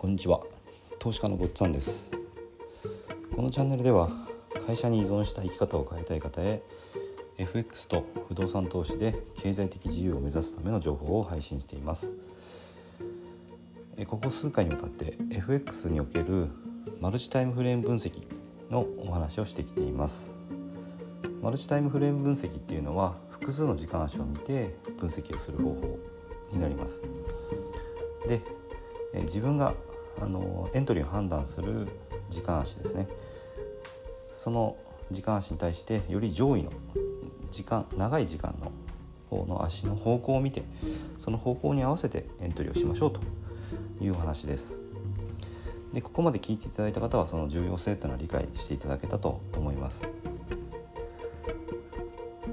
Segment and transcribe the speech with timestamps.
[0.00, 0.40] こんにちは。
[0.98, 2.10] 投資家のごっつぁんです。
[3.36, 4.08] このチャンネルでは
[4.66, 6.62] 会社に依存した生き方を変えたい方へ
[7.36, 12.16] FX と不動産投資で経済的自由を目指すための情報を配信しています。
[14.06, 16.48] ここ数回にわたって FX における
[16.98, 18.22] マルチタイムフレーム分析
[18.70, 20.34] のお話をしてきています。
[21.42, 25.98] マルチタイムフレーム分析っていうのは複数の時間足を見て分析をする方法
[26.50, 27.02] になります。
[28.26, 28.40] で
[29.14, 29.74] 自分が
[30.20, 31.88] あのエントリーを判断する
[32.28, 33.08] 時間足ですね。
[34.30, 34.76] その
[35.10, 36.70] 時間足に対してより上位の
[37.50, 38.70] 時間長い時間の
[39.28, 40.62] 方の足の方向を見て
[41.18, 43.20] その方向に合わせてエントリーをしましょうと
[44.00, 44.80] いうお話です。
[45.92, 50.08] でここまで聞いていただいた方はその重要性というのは理解していただけたと思います。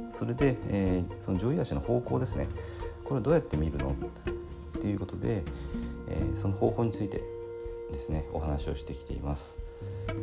[0.09, 2.47] それで、えー、その上位足の方向ですね。
[3.03, 3.91] これをどうやって見るの？
[3.91, 3.94] っ
[4.80, 5.44] ていうことで、
[6.09, 7.22] え、その方法について
[7.91, 9.58] ですねお話をしてきています。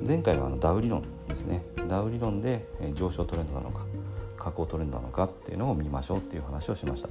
[0.07, 1.65] 前回はあのダウ理論ですね。
[1.89, 3.87] ダウ理論で上昇トレンドなのか
[4.39, 7.09] 下降トレンドなのかっていうのを見ましょうっていう話をしました。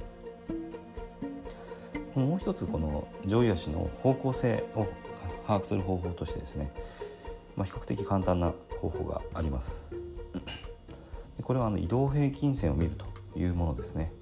[2.14, 4.86] もう一つこの上位足の方向性を
[5.46, 6.72] 把握する方法としてですね、
[7.56, 9.94] まあ、比較的簡単な方法があります。
[11.42, 13.04] これはあの移動平均線を見ると
[13.36, 14.12] いうものですね。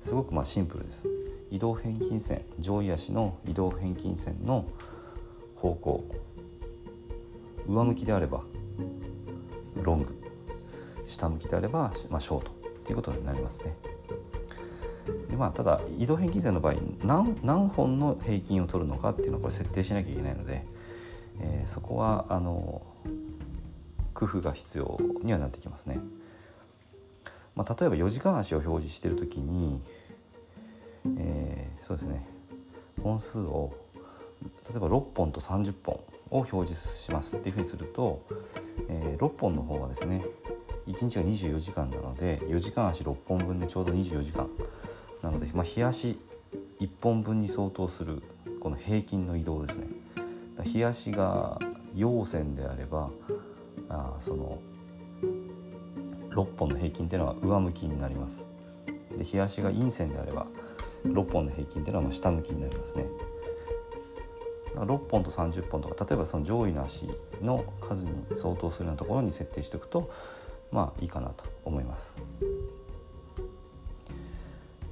[0.00, 1.08] すごくまあシンプルです。
[1.56, 4.66] 移動平均線上位足の移動平均線の
[5.54, 6.04] 方向
[7.66, 8.42] 上向きであれば
[9.80, 10.22] ロング
[11.06, 13.74] 下向きであれば、まあ、ショートっていうことになりますね。
[15.30, 20.66] でまあ、ただ移動平均線の場合何何本の平均を取るのかっていうのをこれ設定しなきゃいけないので、
[21.40, 22.82] えー、そこはあの
[24.12, 26.00] 工夫が必要にはなってきますね。
[27.54, 29.80] まあ、例えば4時間足を表示している時に、
[31.86, 32.26] そうですね
[33.00, 33.72] 本数を
[34.42, 35.94] 例えば6本と30本
[36.30, 38.26] を表示しますっていうふうにすると、
[38.88, 40.24] えー、6本の方はですね
[40.88, 44.50] 1日が24時間なので4時間足6本分でちょうど24時間
[45.22, 46.18] なので、まあ、日足
[46.80, 48.20] 1本分に相当する
[48.58, 49.86] この平均の移動ですね。
[50.64, 51.60] 日足が
[51.94, 53.10] 陽線であれば
[53.88, 54.58] あその
[56.30, 58.44] 6本の平均っていうのは上向きになります。
[59.16, 60.46] で日足が陰線であれば
[61.12, 63.06] 6本の平均っていうのは下向きになりますね。
[64.74, 67.08] 6本と30本とか例えばその上位の足
[67.40, 70.10] の数に相当するようなところに設定しておくと
[70.70, 72.18] まあいいかなと思います。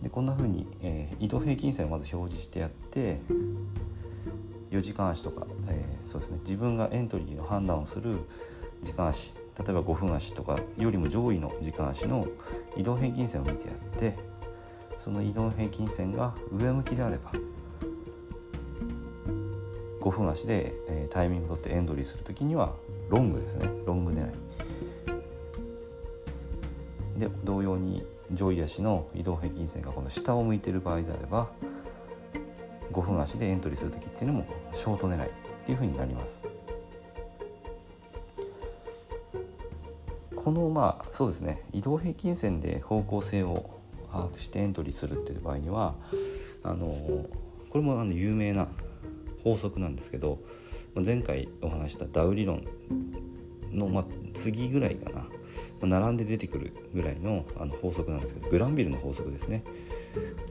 [0.01, 3.21] でこんな風に、えー、移動平均線をまず表示してやって
[4.71, 8.19] 4時間足とか、えー、そうですね自分がエントリーの判断をする
[8.83, 12.27] 時間足例えば5分足とかよりも上位の時間足の
[12.77, 14.19] 移動平均線を見てやって
[14.99, 17.33] その移動平均線が上向きであれば
[20.01, 22.75] 5分足で、え、タイミングを取ってエントリーする時には
[23.09, 23.71] ロングですね。
[23.87, 24.35] ロング狙い。
[27.19, 31.49] で同様に上位足の移動平均線がこの下を向いている場合であれば
[32.93, 35.31] 5分足でエントリーする時っていうのもショート狙いっ
[35.65, 36.43] ていうふうになります。
[40.37, 41.63] このまあそうですね。
[41.73, 43.71] 移動平均線で方向性を
[44.15, 45.97] 把握してエントリーするっていう場合には
[46.63, 47.29] あのこ
[47.75, 48.69] れもあの有名な
[49.43, 50.39] 法則なんですけど
[50.95, 52.65] 前回お話したダウ理論
[53.73, 55.27] の、ま、次ぐらいかな。
[55.87, 59.65] 並んで出てくるぐらいのあの法則なんですけどグランビルの法則ですね。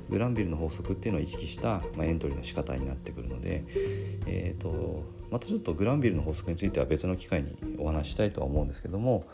[0.09, 3.63] グランビルの法則っていうのを意識した、まあ、エントリーの仕方になってくるので、
[4.27, 9.25] えーと、またちょっとグランビルの法則については別の機会にお話ししたいとは思うんですけども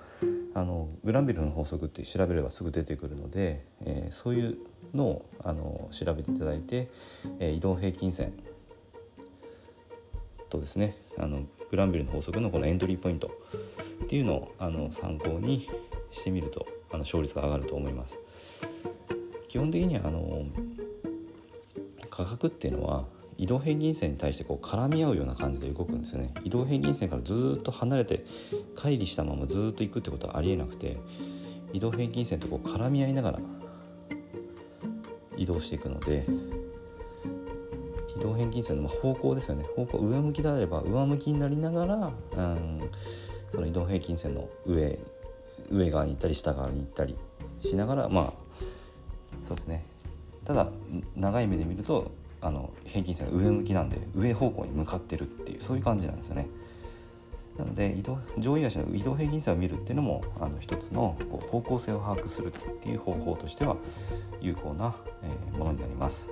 [0.53, 4.57] あのグランビルの法則って調べればすぐ出てくるので、えー、そういう
[4.93, 6.89] のをあの調べていただいて、
[7.39, 8.33] えー、移動平均線
[10.49, 13.31] とですねあのグランビルの法則のこのエントリーポイント
[14.03, 15.69] っていうのをあの参考に
[16.11, 18.19] してみるとあの勝率が上がると思います。
[19.47, 20.45] 基本的にはあの
[22.09, 23.05] 価格っていうのは
[23.37, 28.25] 移動平均線に対してこう絡み合うような感じで動くんですよね移動平均線からずっと離れて
[28.75, 30.97] 乖離したままずっと行くってことはありえなくて
[31.71, 33.39] 移動平均線とこう絡み合いながら
[35.37, 36.25] 移動していくので
[38.17, 42.91] 移動平均線の方向ですよね方向上向きであれば上向きになりながら、うん、
[43.51, 44.99] その移動平均線の上
[45.71, 47.15] 上側に行ったり下側に行ったり
[47.61, 48.33] しながらまあ
[49.43, 49.85] そうですね
[50.45, 50.69] ただ
[51.15, 52.11] 長い目で見ると
[52.41, 56.47] あの平均線が上向きなんで上方向に向かってるっていうそういう感じなんですよね。
[57.57, 63.75] なので移動上位足の移動平均線を見るっていうのもあの一つのこう方向性を把握するっていう方法としては
[64.39, 66.31] 有効な、えものになります。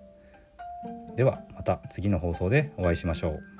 [1.15, 3.50] ではまた次の放送でお会いしましょう。